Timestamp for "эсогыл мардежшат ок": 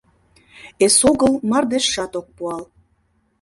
0.85-2.27